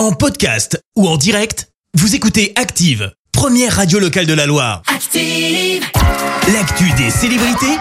[0.00, 4.80] En podcast ou en direct, vous écoutez Active, première radio locale de la Loire.
[4.86, 5.84] Active.
[6.54, 7.76] L'actu des célébrités,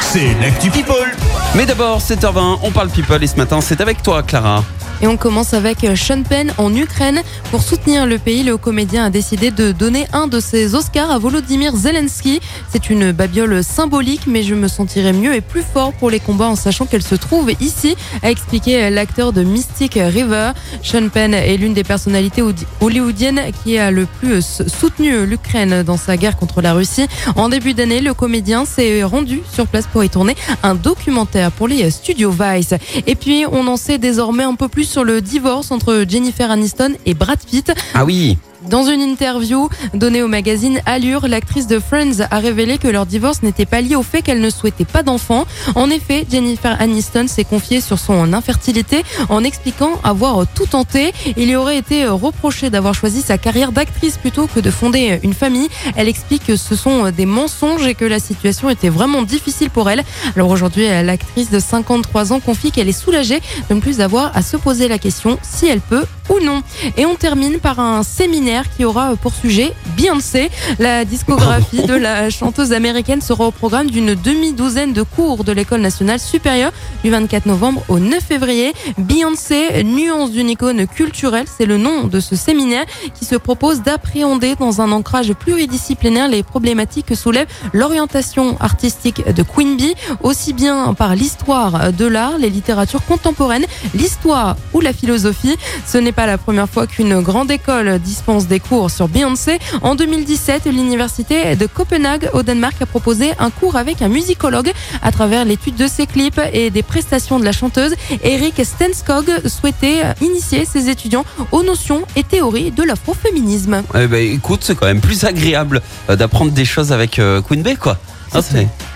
[0.00, 1.10] c'est l'actu People.
[1.56, 4.64] Mais d'abord, 7h20, on parle people et ce matin, c'est avec toi, Clara.
[5.02, 7.22] Et on commence avec Sean Penn en Ukraine.
[7.50, 11.18] Pour soutenir le pays, le comédien a décidé de donner un de ses Oscars à
[11.18, 12.38] Volodymyr Zelensky.
[12.70, 16.46] C'est une babiole symbolique, mais je me sentirais mieux et plus fort pour les combats
[16.46, 20.52] en sachant qu'elle se trouve ici, a expliqué l'acteur de Mystic River.
[20.84, 22.44] Sean Penn est l'une des personnalités
[22.80, 27.08] hollywoodiennes qui a le plus soutenu l'Ukraine dans sa guerre contre la Russie.
[27.34, 31.66] En début d'année, le comédien s'est rendu sur place pour y tourner un documentaire pour
[31.66, 32.74] les studios Vice.
[33.08, 36.96] Et puis, on en sait désormais un peu plus sur le divorce entre Jennifer Aniston
[37.06, 37.72] et Brad Pitt.
[37.94, 38.36] Ah oui
[38.68, 43.42] dans une interview donnée au magazine Allure, l'actrice de Friends a révélé que leur divorce
[43.42, 45.46] n'était pas lié au fait qu'elle ne souhaitait pas d'enfants.
[45.74, 51.12] En effet, Jennifer Aniston s'est confiée sur son infertilité en expliquant avoir tout tenté.
[51.36, 55.34] Il y aurait été reproché d'avoir choisi sa carrière d'actrice plutôt que de fonder une
[55.34, 55.68] famille.
[55.96, 59.90] Elle explique que ce sont des mensonges et que la situation était vraiment difficile pour
[59.90, 60.02] elle.
[60.36, 64.42] Alors aujourd'hui, l'actrice de 53 ans confie qu'elle est soulagée de ne plus avoir à
[64.42, 66.62] se poser la question si elle peut ou non.
[66.96, 70.50] Et on termine par un séminaire qui aura pour sujet Beyoncé.
[70.78, 75.80] La discographie de la chanteuse américaine sera au programme d'une demi-douzaine de cours de l'école
[75.80, 76.72] nationale supérieure
[77.02, 78.72] du 24 novembre au 9 février.
[78.98, 84.54] Beyoncé, nuance d'une icône culturelle, c'est le nom de ce séminaire qui se propose d'appréhender
[84.56, 90.92] dans un ancrage pluridisciplinaire les problématiques que soulève l'orientation artistique de Queen Bee, aussi bien
[90.94, 95.56] par l'histoire de l'art, les littératures contemporaines, l'histoire ou la philosophie.
[95.86, 99.58] Ce n'est pas la première fois qu'une grande école dispense des cours sur Beyoncé.
[99.82, 105.12] En 2017, l'université de Copenhague au Danemark a proposé un cours avec un musicologue à
[105.12, 107.94] travers l'étude de ses clips et des prestations de la chanteuse.
[108.22, 113.82] Eric Stenskog souhaitait initier ses étudiants aux notions et théories de l'afroféminisme.
[113.94, 117.62] Eh ben, écoute, c'est quand même plus agréable euh, d'apprendre des choses avec euh, Queen
[117.62, 117.98] Bey, quoi.
[118.34, 118.40] Ah,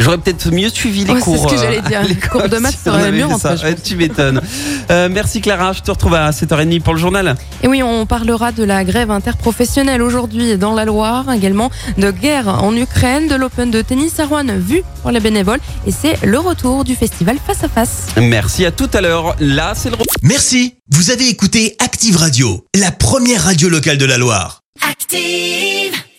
[0.01, 1.36] j'aurais peut-être mieux suivi les cours.
[1.36, 2.02] C'est ce que j'allais dire.
[2.08, 3.39] Les cours de maths seraient mieux en
[3.83, 4.41] Tu m'étonnes.
[4.91, 7.36] Euh, merci Clara, je te retrouve à 7h30 pour le journal.
[7.63, 12.63] Et oui, on parlera de la grève interprofessionnelle aujourd'hui dans la Loire, également de guerre
[12.63, 15.61] en Ukraine, de l'Open de tennis à Rouen vu pour les bénévoles.
[15.86, 18.07] Et c'est le retour du festival face à face.
[18.17, 19.36] Merci à tout à l'heure.
[19.41, 20.74] Là, c'est le Merci.
[20.91, 24.61] Vous avez écouté Active Radio, la première radio locale de la Loire.
[24.89, 25.86] Active